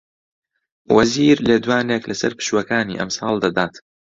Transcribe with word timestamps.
وەزیر 0.95 1.37
لێدوانێک 1.47 2.03
لەسەر 2.09 2.31
پشووەکانی 2.39 2.99
ئەمساڵ 2.99 3.35
دەدات 3.43 3.73